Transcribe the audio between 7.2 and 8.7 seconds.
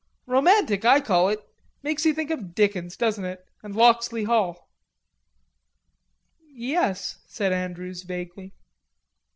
said Andrews vaguely.